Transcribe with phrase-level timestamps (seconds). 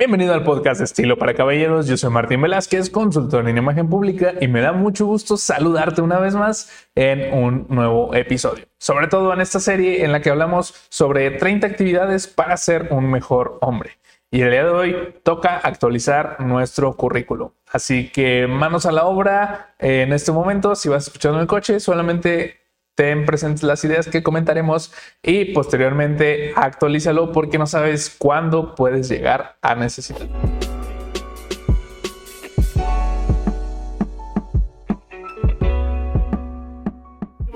[0.00, 1.86] Bienvenido al podcast Estilo para Caballeros.
[1.86, 6.18] Yo soy Martín Velázquez, consultor en imagen pública y me da mucho gusto saludarte una
[6.18, 8.64] vez más en un nuevo episodio.
[8.78, 13.10] Sobre todo en esta serie en la que hablamos sobre 30 actividades para ser un
[13.10, 13.98] mejor hombre.
[14.30, 17.52] Y el día de hoy toca actualizar nuestro currículo.
[17.70, 19.74] Así que manos a la obra.
[19.78, 22.59] En este momento, si vas escuchando el coche, solamente
[22.94, 29.56] ten presentes las ideas que comentaremos y posteriormente actualízalo porque no sabes cuándo puedes llegar
[29.62, 30.28] a necesitar.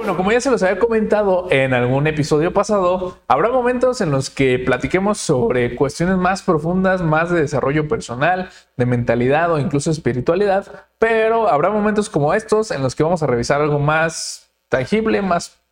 [0.04, 4.28] Bueno, como ya se los había comentado en algún episodio pasado, habrá momentos en los
[4.28, 10.84] que platiquemos sobre cuestiones más profundas, más de desarrollo personal, de mentalidad o incluso espiritualidad,
[10.98, 14.43] pero habrá momentos como estos en los que vamos a revisar algo más
[14.74, 15.62] tangible, más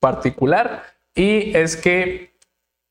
[0.00, 0.84] particular.
[1.12, 2.36] Y es que,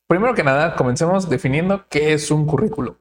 [0.07, 2.95] primero que nada, comencemos definiendo qué es un currículum.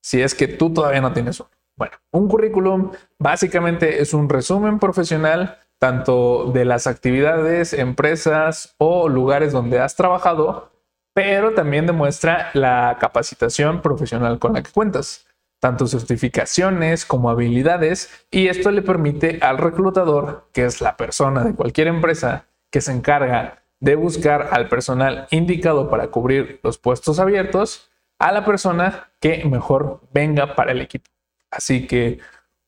[0.00, 1.50] Si es que tú todavía no tienes uno.
[1.76, 9.52] Bueno, un currículum básicamente es un resumen profesional tanto de las actividades, empresas o lugares
[9.52, 10.70] donde has trabajado,
[11.14, 15.23] pero también demuestra la capacitación profesional con la que cuentas
[15.64, 21.54] tanto certificaciones como habilidades y esto le permite al reclutador, que es la persona de
[21.54, 27.90] cualquier empresa que se encarga de buscar al personal indicado para cubrir los puestos abiertos,
[28.18, 31.10] a la persona que mejor venga para el equipo.
[31.50, 32.18] Así que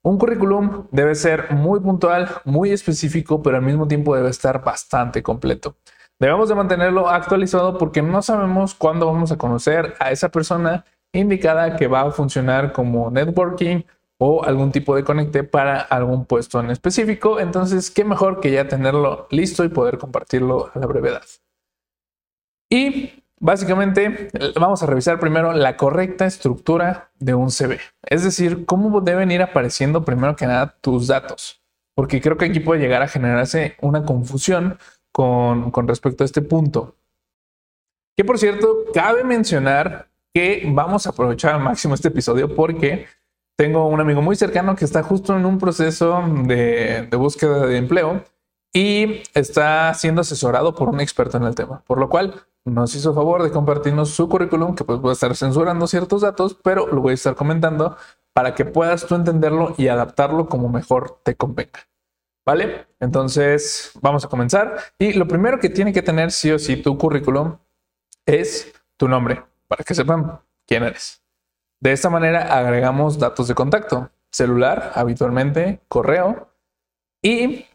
[0.03, 5.23] un currículum debe ser muy puntual, muy específico, pero al mismo tiempo debe estar bastante
[5.23, 5.77] completo.
[6.19, 10.87] Debemos de mantenerlo actualizado porque no sabemos cuándo vamos a conocer a esa persona
[11.19, 13.83] indicada que va a funcionar como networking
[14.19, 17.39] o algún tipo de conecte para algún puesto en específico.
[17.41, 21.23] Entonces, qué mejor que ya tenerlo listo y poder compartirlo a la brevedad.
[22.71, 27.79] Y básicamente vamos a revisar primero la correcta estructura de un CV.
[28.03, 31.63] Es decir, cómo deben ir apareciendo primero que nada tus datos.
[31.95, 34.79] Porque creo que aquí puede llegar a generarse una confusión
[35.13, 36.97] con, respecto a este punto.
[38.17, 43.07] Que por cierto, cabe mencionar que vamos a aprovechar al máximo este episodio porque
[43.57, 48.23] tengo un amigo muy cercano que está justo en un proceso de, búsqueda de empleo
[48.71, 52.35] y está siendo asesorado por un experto en el tema, por lo cual
[52.67, 56.55] nos hizo favor de compartirnos su currículum, que pues voy a estar censurando ciertos datos,
[56.63, 57.97] pero lo voy a estar comentando
[58.35, 61.89] para que puedas tú entenderlo y adaptarlo como mejor te convenga.
[62.45, 62.89] ¿Vale?
[63.01, 64.77] Entonces, vamos a comenzar.
[64.99, 67.57] Y lo primero que tiene que tener sí o sí tu currículum
[68.27, 71.23] es tu nombre para que sepan quién eres.
[71.81, 76.49] De esta manera agregamos datos de contacto, celular, habitualmente, correo
[77.23, 77.67] y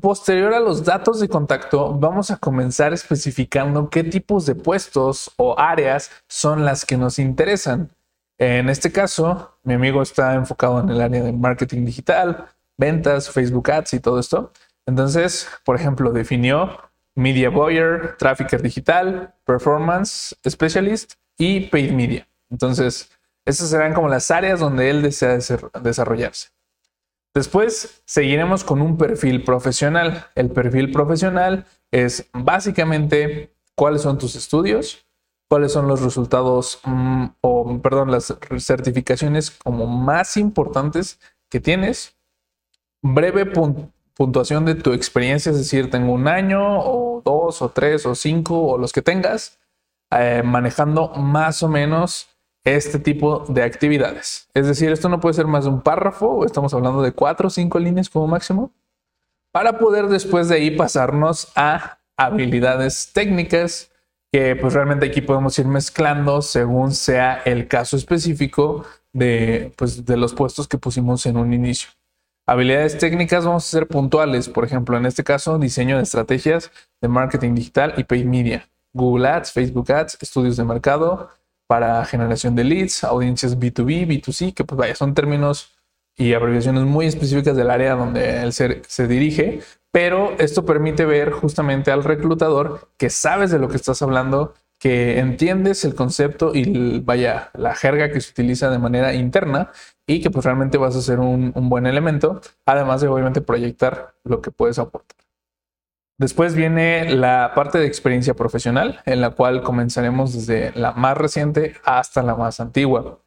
[0.00, 5.58] posterior a los datos de contacto vamos a comenzar especificando qué tipos de puestos o
[5.58, 7.90] áreas son las que nos interesan.
[8.38, 12.46] En este caso, mi amigo está enfocado en el área de marketing digital,
[12.76, 14.52] ventas, Facebook Ads y todo esto.
[14.86, 16.89] Entonces, por ejemplo, definió
[17.20, 22.26] Media Buyer, Trafficker Digital, Performance Specialist y paid media.
[22.48, 23.10] Entonces,
[23.44, 25.38] esas serán como las áreas donde él desea
[25.82, 26.48] desarrollarse.
[27.34, 30.28] Después seguiremos con un perfil profesional.
[30.34, 35.06] El perfil profesional es básicamente cuáles son tus estudios,
[35.46, 41.20] cuáles son los resultados mm, o, perdón, las certificaciones como más importantes
[41.50, 42.16] que tienes.
[43.02, 43.44] Breve
[44.20, 48.66] puntuación de tu experiencia, es decir, tengo un año o dos o tres o cinco
[48.66, 49.58] o los que tengas
[50.10, 52.28] eh, manejando más o menos
[52.62, 54.46] este tipo de actividades.
[54.52, 57.50] Es decir, esto no puede ser más de un párrafo, estamos hablando de cuatro o
[57.50, 58.72] cinco líneas como máximo,
[59.52, 63.90] para poder después de ahí pasarnos a habilidades técnicas
[64.30, 70.18] que pues realmente aquí podemos ir mezclando según sea el caso específico de, pues, de
[70.18, 71.88] los puestos que pusimos en un inicio.
[72.50, 77.06] Habilidades técnicas vamos a ser puntuales, por ejemplo, en este caso, diseño de estrategias de
[77.06, 78.68] marketing digital y paid media.
[78.92, 81.28] Google Ads, Facebook Ads, estudios de mercado
[81.68, 85.70] para generación de leads, audiencias B2B, B2C, que pues vaya, son términos
[86.16, 89.60] y abreviaciones muy específicas del área donde él se, se dirige,
[89.92, 95.20] pero esto permite ver justamente al reclutador que sabes de lo que estás hablando, que
[95.20, 99.70] entiendes el concepto y vaya, la jerga que se utiliza de manera interna
[100.10, 104.14] y que pues realmente vas a ser un, un buen elemento, además de obviamente proyectar
[104.24, 105.16] lo que puedes aportar.
[106.18, 111.76] Después viene la parte de experiencia profesional, en la cual comenzaremos desde la más reciente
[111.84, 113.20] hasta la más antigua.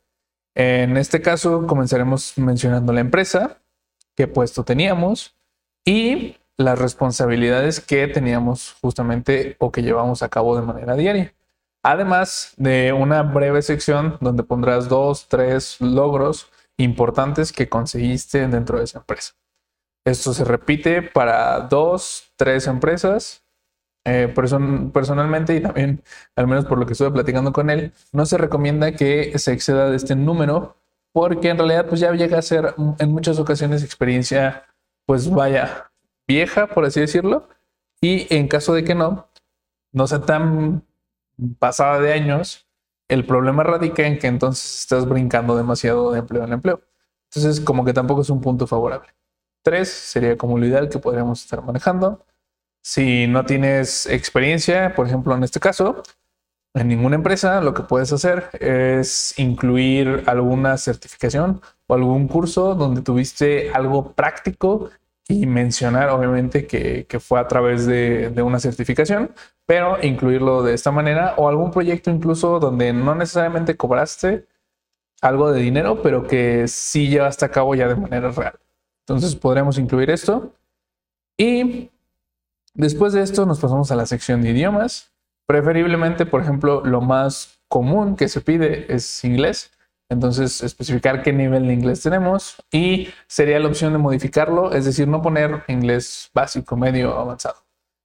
[0.55, 3.61] En este caso, comenzaremos mencionando la empresa,
[4.15, 5.35] qué puesto teníamos
[5.85, 11.33] y las responsabilidades que teníamos justamente o que llevamos a cabo de manera diaria.
[11.81, 16.52] además de una breve sección donde pondrás dos, tres logros
[16.83, 19.33] importantes que conseguiste dentro de esa empresa.
[20.05, 23.41] Esto se repite para dos, tres empresas.
[24.05, 24.27] Eh,
[24.93, 26.03] personalmente y también,
[26.35, 29.89] al menos por lo que estuve platicando con él, no se recomienda que se exceda
[29.89, 30.75] de este número
[31.13, 34.65] porque en realidad pues ya llega a ser en muchas ocasiones experiencia
[35.05, 35.89] pues vaya
[36.27, 37.47] vieja, por así decirlo,
[38.01, 39.29] y en caso de que no,
[39.91, 40.85] no sea tan
[41.59, 42.62] pasada de años,
[43.13, 46.81] el problema radica en que entonces estás brincando demasiado de empleo en empleo.
[47.29, 49.09] Entonces, como que tampoco es un punto favorable.
[49.63, 52.25] Tres sería como lo ideal que podríamos estar manejando.
[52.81, 56.03] Si no tienes experiencia, por ejemplo, en este caso,
[56.73, 63.01] en ninguna empresa, lo que puedes hacer es incluir alguna certificación o algún curso donde
[63.01, 64.89] tuviste algo práctico
[65.27, 69.31] y mencionar obviamente que, fue a través de, de, una certificación,
[69.73, 74.45] pero incluirlo de esta manera o algún proyecto incluso donde no necesariamente cobraste
[75.19, 78.59] algo de dinero, pero que sí llevaste a cabo ya de manera real.
[78.99, 80.53] Entonces podremos incluir esto.
[81.39, 81.89] Y
[82.75, 85.11] después de esto nos pasamos a la sección de idiomas.
[85.47, 89.71] Preferiblemente, por ejemplo, lo más común que se pide es inglés.
[90.07, 95.07] Entonces, especificar qué nivel de inglés tenemos y sería la opción de modificarlo, es decir,
[95.07, 97.62] no poner inglés básico, medio, avanzado,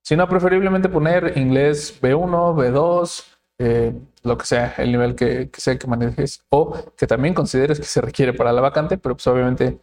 [0.08, 3.24] sino preferiblemente poner inglés B1, B2,
[3.58, 7.84] eh, lo que sea, el nivel que, sea que manejes o que también consideres que
[7.84, 9.78] se requiere para la vacante, pero pues obviamente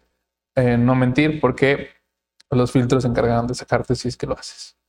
[0.55, 1.89] eh, no mentir porque
[2.49, 4.79] los filtros se encargarán de sacarte si es que lo haces.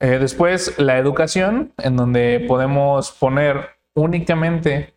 [0.00, 4.94] Eh, después, la educación, en donde podemos poner únicamente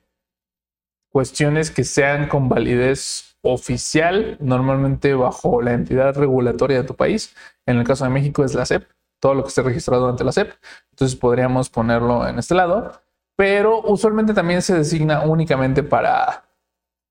[1.12, 7.36] cuestiones que sean con validez oficial, normalmente bajo la entidad regulatoria de tu país.
[7.68, 10.32] En el caso de México es la SEP, todo lo que esté registrado ante la
[10.32, 10.54] SEP.
[10.92, 12.92] Entonces podríamos ponerlo en este lado,
[13.36, 16.46] pero usualmente también se designa únicamente para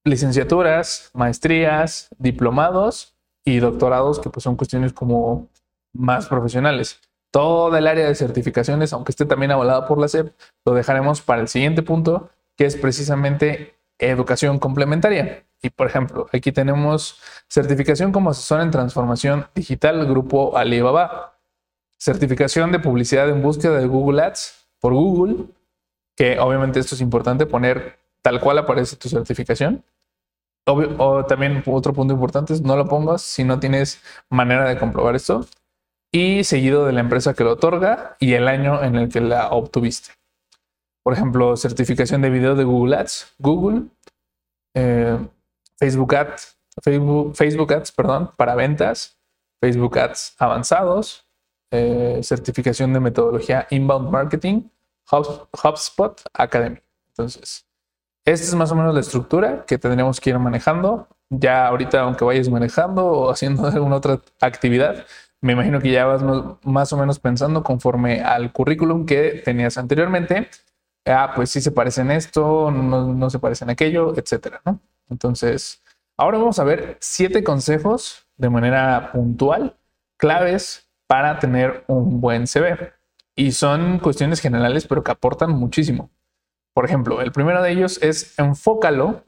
[0.04, 3.14] licenciaturas, maestrías, diplomados
[3.44, 5.48] y doctorados, que pues son cuestiones como
[5.92, 7.00] más profesionales.
[7.30, 10.32] Todo el área de certificaciones, aunque esté también avalado por la SEP,
[10.64, 15.44] lo dejaremos para el siguiente punto, que es precisamente educación complementaria.
[15.62, 17.18] Y por ejemplo, aquí tenemos
[17.48, 21.33] certificación como asesor en transformación digital Grupo Alibaba,
[22.04, 25.46] certificación de publicidad en búsqueda de Google Ads por Google,
[26.16, 29.84] que obviamente esto es importante poner tal cual aparece tu certificación.
[30.66, 35.14] o también otro punto importante es no lo pongas si no tienes manera de comprobar
[35.14, 35.46] esto.
[36.12, 39.48] Y seguido de la empresa que lo otorga y el año en el que la
[39.48, 40.12] obtuviste
[41.04, 43.82] por ejemplo, certificación de video de Google Ads, Google,
[44.74, 45.18] eh,
[45.78, 49.18] Facebook Ads, Facebook, Ads, perdón, para ventas,
[49.60, 51.23] Facebook Ads avanzados,
[51.74, 54.62] eh, certificación de metodología Inbound Marketing,
[55.10, 56.78] HubSpot Academy.
[57.08, 57.66] Entonces,
[58.24, 61.08] esta es más o menos la estructura que tendríamos que ir manejando.
[61.30, 65.04] Ya ahorita, aunque vayas manejando o haciendo alguna otra actividad,
[65.40, 66.22] me imagino que ya vas
[66.62, 70.48] más o menos pensando conforme al currículum que tenías anteriormente
[71.06, 74.62] ah, pues sí se parecen esto, no, no se parecen aquello, etcétera.
[75.08, 75.82] Entonces,
[76.16, 79.76] ahora vamos a ver siete consejos de manera puntual,
[80.16, 82.92] claves para tener un buen CV.
[83.36, 86.10] Y son cuestiones generales, pero que aportan muchísimo.
[86.72, 89.24] Por ejemplo, el primero de ellos es enfócalo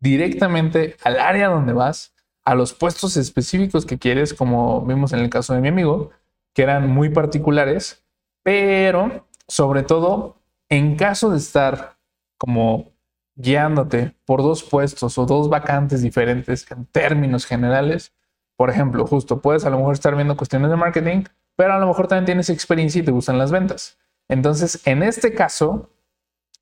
[0.00, 5.30] directamente al área donde vas, a los puestos específicos que quieres, como vimos en el
[5.30, 6.10] caso de mi amigo,
[6.54, 8.04] que eran muy particulares,
[8.42, 11.98] pero sobre todo en caso de estar
[12.38, 12.92] como
[13.34, 18.14] guiándote por dos puestos o dos vacantes diferentes en términos generales,
[18.56, 21.24] por ejemplo, justo puedes a lo mejor estar viendo cuestiones de marketing,
[21.56, 23.98] pero a lo mejor también tienes experiencia y te gustan las ventas.
[24.28, 25.90] Entonces, en este caso,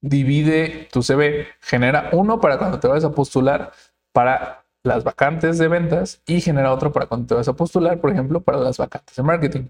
[0.00, 3.72] divide tu CV, genera uno para cuando te vayas a postular
[4.12, 8.10] para las vacantes de ventas y genera otro para cuando te vas a postular, por
[8.10, 9.68] ejemplo, para las vacantes de marketing.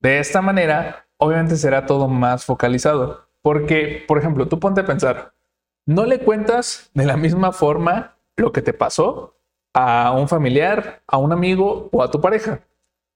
[0.00, 3.26] De esta manera, obviamente será todo más focalizado.
[3.42, 5.34] Porque, por ejemplo, tú ponte a pensar,
[5.84, 9.36] no le cuentas de la misma forma lo que te pasó
[9.74, 12.60] a un familiar, a un amigo o a tu pareja.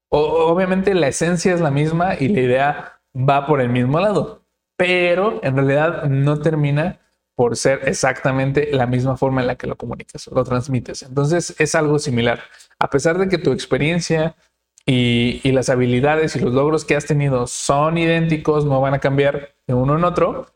[0.08, 4.42] obviamente la esencia es la misma y la idea va por el mismo lado,
[4.76, 7.00] pero en realidad no termina
[7.34, 11.02] por ser exactamente la misma forma en la que lo comunicas, lo transmites.
[11.02, 12.40] Entonces es algo similar.
[12.78, 14.36] A pesar de que tu experiencia
[14.86, 19.54] y, las habilidades y los logros que has tenido son idénticos, no van a cambiar
[19.66, 20.46] de uno en otro,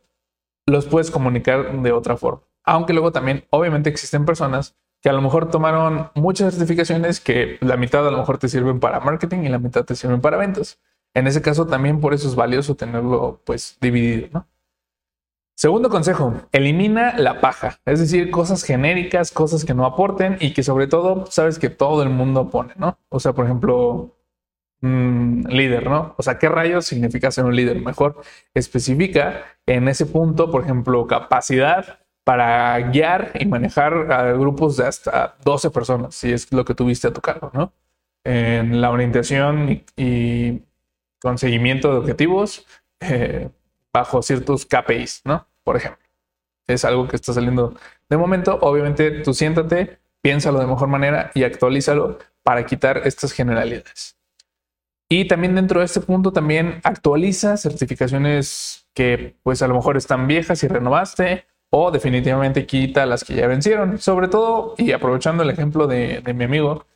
[0.66, 2.42] los puedes comunicar de otra forma.
[2.64, 7.76] Aunque luego también, obviamente, existen personas que a lo mejor tomaron muchas certificaciones que la
[7.76, 10.78] mitad a lo mejor te sirven para marketing y la mitad te sirven para ventas.
[11.14, 14.46] En ese caso también por eso es valioso tenerlo pues dividido, ¿no?
[15.56, 20.62] Segundo consejo, elimina la paja, es decir, cosas genéricas, cosas que no aporten y que
[20.62, 22.98] sobre todo sabes que todo el mundo pone, ¿no?
[23.10, 24.16] O sea, por ejemplo,
[24.80, 26.14] mm, líder, ¿no?
[26.16, 27.78] O sea, ¿qué rayos significa ser un líder?
[27.82, 28.22] Mejor
[28.54, 35.36] especifica en ese punto, por ejemplo, capacidad para guiar y manejar a grupos de hasta
[35.44, 37.72] 12 personas, si es lo que tuviste a tu cargo, ¿no?
[38.24, 40.62] En la orientación y,
[41.22, 42.66] conseguimiento de objetivos
[43.00, 43.50] eh,
[43.92, 45.46] bajo ciertos KPIs, ¿no?
[45.64, 46.04] por ejemplo.
[46.66, 47.74] Es algo que está saliendo
[48.08, 48.58] de momento.
[48.60, 54.16] Obviamente tú siéntate, piénsalo de mejor manera y actualízalo para quitar estas generalidades.
[55.08, 60.26] Y también dentro de este punto también actualiza certificaciones que pues a lo mejor están
[60.26, 63.98] viejas y renovaste o definitivamente quita las que ya vencieron.
[63.98, 66.86] Sobre todo, y aprovechando el ejemplo de, mi amigo,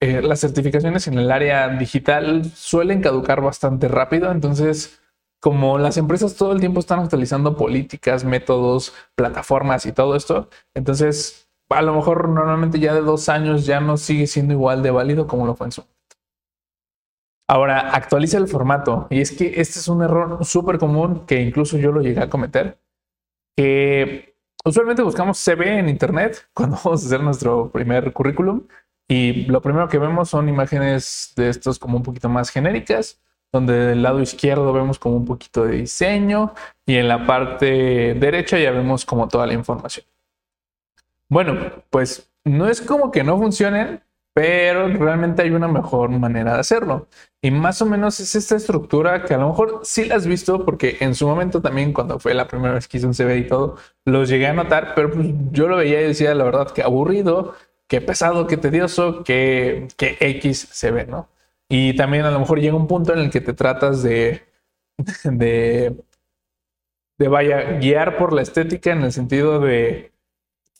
[0.00, 5.00] eh, las certificaciones en el área digital suelen caducar bastante rápido, entonces
[5.40, 11.48] como las empresas todo el tiempo están actualizando políticas, métodos, plataformas y todo esto, entonces
[11.68, 15.26] a lo mejor normalmente ya de dos años ya no sigue siendo igual de válido
[15.26, 16.16] como lo fue en su momento.
[17.48, 19.08] Ahora, actualiza el formato.
[19.10, 22.30] Y es que este es un error súper común que incluso yo lo llegué a
[22.30, 22.78] cometer.
[23.56, 28.66] Que usualmente buscamos CV en Internet cuando vamos a hacer nuestro primer currículum.
[29.08, 33.20] Y lo primero que vemos son imágenes de estos como un poquito más genéricas
[33.52, 36.54] donde del lado izquierdo vemos como un poquito de diseño
[36.86, 40.06] y en la parte derecha ya vemos como toda la información.
[41.28, 44.02] Bueno, pues no es como que no funcionen,
[44.34, 47.08] pero realmente hay una mejor manera de hacerlo.
[47.42, 50.64] Y más o menos es esta estructura que a lo mejor sí la has visto,
[50.64, 53.46] porque en su momento también, cuando fue la primera vez que hice un CV y
[53.46, 56.82] todo, los llegué a notar, pero pues yo lo veía y decía, la verdad, que
[56.82, 57.54] aburrido,
[57.88, 61.28] que pesado, que tedioso, que, que X se ve, ¿no?
[61.68, 64.42] Y también a lo mejor llega un punto en el que te tratas de,
[65.24, 65.96] de,
[67.18, 70.11] de vaya, guiar por la estética en el sentido de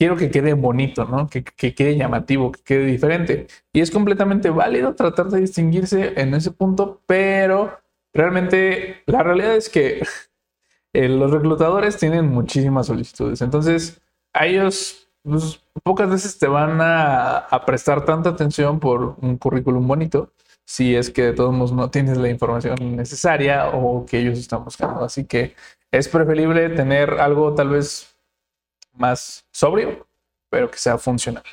[0.03, 1.29] quiero que quede bonito, ¿no?
[1.29, 3.47] Que, que, quede llamativo, que quede diferente.
[3.71, 7.79] Y es completamente válido tratar de distinguirse en ese punto, pero
[8.13, 10.03] realmente la realidad es que
[10.93, 13.41] eh, los reclutadores tienen muchísimas solicitudes.
[13.41, 14.01] Entonces,
[14.33, 20.33] a ellos pues, pocas veces te van a prestar tanta atención por un currículum bonito
[20.65, 24.65] si es que de todos modos no tienes la información necesaria o que ellos están
[24.65, 25.05] buscando.
[25.05, 25.55] Así que
[25.91, 28.12] es preferible tener algo tal vez
[28.93, 30.07] más sobrio,
[30.49, 31.43] pero que sea funcional.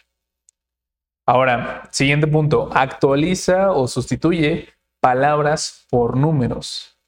[1.26, 4.68] Ahora, siguiente punto, actualiza o sustituye
[5.00, 6.99] palabras por números.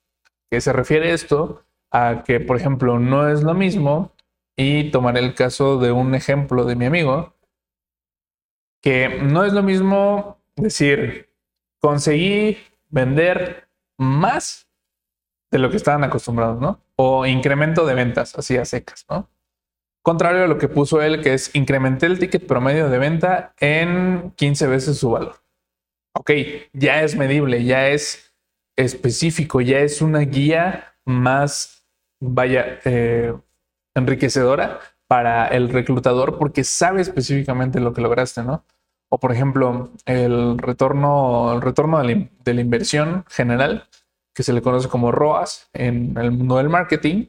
[0.50, 1.64] ¿Qué se refiere esto?
[1.90, 4.12] A que, por ejemplo, no es lo mismo,
[4.56, 7.34] y tomaré el caso de un ejemplo de mi amigo,
[8.80, 11.30] que no es lo mismo decir
[11.80, 12.58] conseguí
[12.88, 14.68] vender más
[15.50, 16.80] de lo que estaban acostumbrados, ¿no?
[16.96, 19.28] O incremento de ventas, así a secas, ¿no?
[20.02, 24.32] Contrario a lo que puso él, que es incrementé el ticket promedio de venta en
[24.37, 25.37] 15 veces su valor.
[26.14, 26.30] Ok,
[26.73, 28.35] ya es medible, ya es
[28.76, 31.87] específico, ya es una guía más,
[32.21, 33.32] vaya, eh,
[33.94, 38.64] enriquecedora para el reclutador porque sabe específicamente lo que lograste, ¿no?
[39.11, 43.88] O por ejemplo, el retorno, el retorno de la, inversión general,
[44.35, 47.26] que se le conoce como ROAS en el mundo del marketing.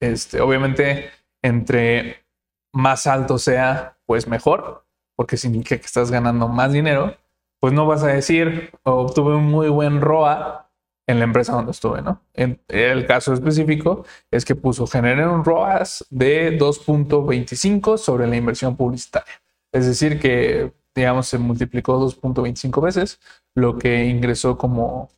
[0.00, 1.10] Este, obviamente,
[1.42, 2.24] entre
[2.72, 7.16] más alto sea, pues mejor, porque significa que estás ganando más dinero.
[7.60, 10.70] Pues no vas a decir, obtuve un muy buen ROA
[11.10, 12.22] en la empresa donde estuve, ¿no?
[12.34, 18.76] En el caso específico es que puso generar un ROAS de 2.25 sobre la inversión
[18.76, 19.42] publicitaria.
[19.72, 23.20] Es decir, que, digamos, se multiplicó 2.25 veces
[23.54, 25.10] lo que ingresó como,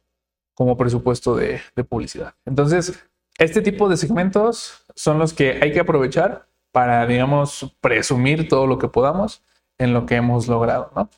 [0.54, 2.34] como presupuesto de, publicidad.
[2.44, 3.04] Entonces,
[3.38, 8.78] este tipo de segmentos son los que hay que aprovechar para, digamos, presumir todo lo
[8.78, 9.42] que podamos
[9.78, 11.08] en lo que hemos logrado, ¿no?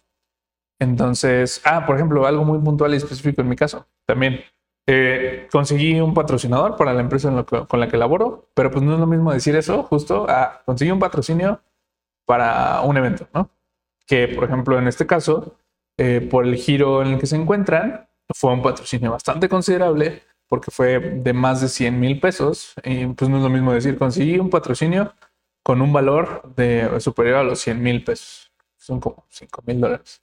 [0.81, 4.41] Entonces, ah, por ejemplo, algo muy puntual y específico en mi caso, también
[4.87, 9.01] eh, conseguí un patrocinador para la empresa con la que laboro, pero pues no es
[9.01, 11.61] lo mismo decir eso, justo, ah, conseguí un patrocinio
[12.27, 13.51] para un evento, ¿no?
[14.07, 15.57] Que, por ejemplo, en este caso,
[15.97, 20.23] eh, por el giro en el que se encuentran, fue un patrocinio bastante considerable
[20.55, 22.75] porque fue de más de 100 mil pesos.
[22.85, 25.13] Y pues no es lo mismo decir, conseguí un patrocinio
[25.65, 28.53] con un valor de superior a los 100 mil pesos.
[28.77, 30.23] Son como 5 mil dólares.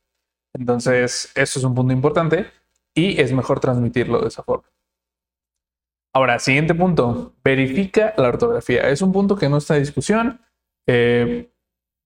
[0.53, 2.49] Entonces, eso es un punto importante
[2.93, 4.69] y es mejor transmitirlo de esa forma.
[6.13, 8.87] Ahora, siguiente punto, verifica la ortografía.
[8.89, 10.39] Es un punto que no está en discusión.
[10.87, 11.50] Eh,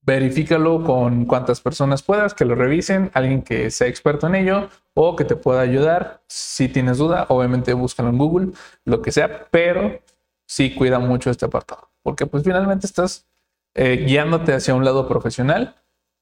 [0.05, 5.15] verifícalo con cuantas personas puedas, que lo revisen, alguien que sea experto en ello o
[5.15, 6.21] que te pueda ayudar.
[6.27, 8.51] Si tienes duda, obviamente búscalo en Google,
[8.85, 9.99] lo que sea, pero
[10.45, 13.25] sí cuida mucho este apartado, porque pues finalmente estás
[13.73, 15.75] eh, guiándote hacia un lado profesional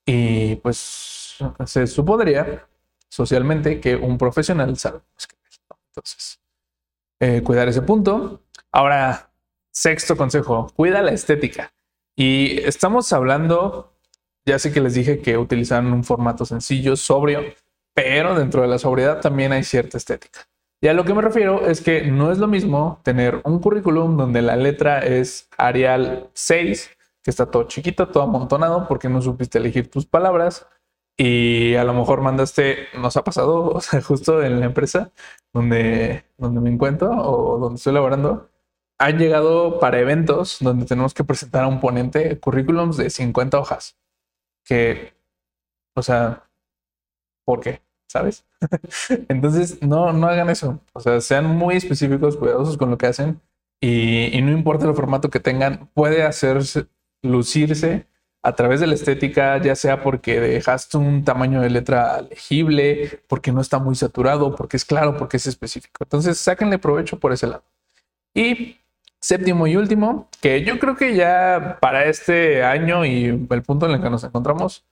[0.06, 2.68] y pues se supondría
[3.10, 5.02] socialmente que un profesional sabe
[5.90, 6.40] Entonces,
[7.20, 8.42] eh, cuidar ese punto.
[8.72, 9.30] Ahora,
[9.72, 11.74] sexto consejo, cuida la estética.
[12.16, 13.94] Y estamos hablando,
[14.46, 17.42] ya sé que les dije que utilizan un formato sencillo, sobrio,
[17.94, 20.42] pero dentro de la sobriedad también hay cierta estética.
[20.82, 24.18] Y a lo que me refiero es que no es lo mismo tener un currículum
[24.18, 26.90] donde la letra es Arial 6,
[27.24, 30.68] que está todo chiquito, todo amontonado, porque no supiste elegir tus palabras,
[31.18, 35.12] y a lo mejor mandaste, nos ha pasado, o sea, justo en la empresa
[35.54, 38.50] donde, donde me encuentro o donde estoy laborando,
[39.00, 43.98] han llegado para eventos donde tenemos que presentar a un ponente currículums de 50 hojas.
[44.64, 45.14] Que,
[45.96, 46.50] o sea,
[47.46, 47.82] ¿por qué?
[48.08, 48.46] ¿Sabes?
[49.30, 50.80] Entonces, no, no hagan eso.
[50.94, 53.42] O sea, sean muy específicos, cuidadosos con lo que hacen
[53.82, 56.88] y, y no importa el formato que tengan, puede hacerse,
[57.22, 58.08] lucirse
[58.42, 63.52] a través de la estética, ya sea porque dejaste un tamaño de letra legible, porque
[63.52, 65.98] no está muy saturado, porque es claro, porque es específico.
[66.02, 67.64] Entonces, sáquenle provecho por ese lado.
[68.36, 68.78] Y
[69.24, 73.94] séptimo y último, que yo creo que ya para este año y el punto en
[73.94, 74.84] el que nos encontramos,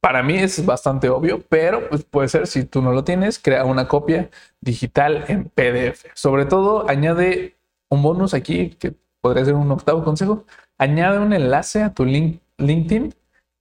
[0.00, 3.66] para mí es bastante obvio, pero pues puede ser si tú no lo tienes, crea
[3.66, 4.30] una copia
[4.62, 6.06] digital en PDF.
[6.14, 7.56] Sobre todo, añade
[7.90, 10.46] un bonus aquí que podría ser un octavo consejo.
[10.78, 13.14] Añade un enlace a tu link LinkedIn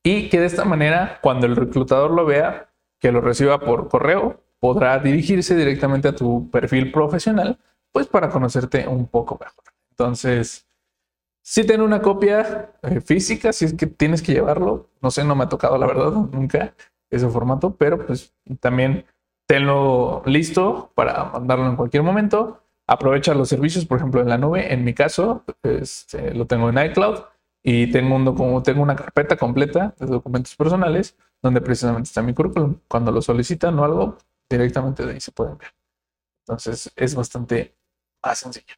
[0.04, 2.70] y que de esta manera, cuando el reclutador lo vea,
[3.02, 7.60] que lo reciba por correo, podrá dirigirse directamente a tu perfil profesional,
[7.96, 9.64] pues para conocerte un poco mejor.
[9.92, 10.68] Entonces,
[11.42, 15.34] si ten una copia eh, física, si es que tienes que llevarlo, no sé, no
[15.34, 16.76] me ha tocado la verdad nunca
[17.10, 19.06] ese formato, pero pues también
[19.48, 22.62] tenlo listo para mandarlo en cualquier momento.
[22.86, 24.74] Aprovecha los servicios, por ejemplo, en la nube.
[24.74, 27.20] En mi caso, este, lo tengo en iCloud
[27.64, 32.76] y tengo, un, tengo una carpeta completa de documentos personales donde precisamente está mi currículum.
[32.90, 34.18] Cuando lo solicitan o algo,
[34.50, 35.70] directamente de ahí se pueden ver.
[36.46, 37.74] Entonces es bastante
[38.26, 38.76] más sencillo.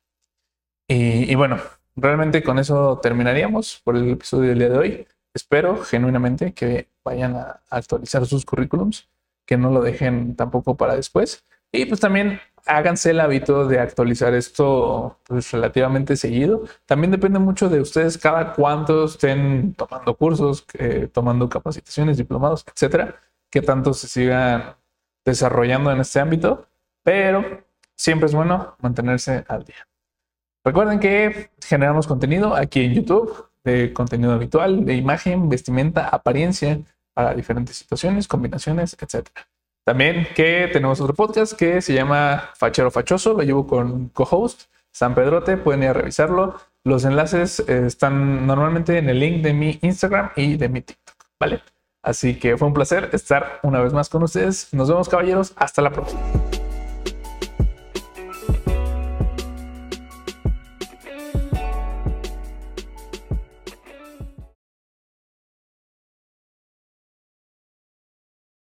[0.87, 1.57] Y, y, bueno,
[1.95, 5.07] realmente con eso terminaríamos por el episodio del día de hoy.
[5.33, 9.09] Espero genuinamente que vayan a actualizar sus currículums,
[9.45, 11.45] que no lo dejen tampoco para después.
[11.71, 16.63] Y pues también háganse el hábito de actualizar esto pues, relativamente seguido.
[16.85, 23.15] También depende mucho de ustedes cada cuánto estén tomando cursos, eh, tomando capacitaciones, diplomados, etcétera,
[23.49, 24.75] que tanto se sigan
[25.25, 26.67] desarrollando en este ámbito,
[27.03, 27.63] pero
[27.97, 29.87] siempre es bueno mantenerse al día.
[30.63, 36.79] Recuerden que generamos contenido aquí en YouTube, de contenido habitual, de imagen, vestimenta, apariencia,
[37.13, 39.47] para diferentes situaciones, combinaciones, etcétera.
[39.83, 45.15] También que tenemos otro podcast que se llama Fachero Fachoso, lo llevo con co-host San
[45.15, 46.55] Pedrote, pueden ir a revisarlo.
[46.83, 51.15] Los enlaces eh, están normalmente en el link de mi Instagram y de mi TikTok,
[51.39, 51.61] ¿vale?
[52.01, 54.73] Así que fue un placer estar una vez más con ustedes.
[54.73, 56.21] Nos vemos caballeros, hasta la próxima.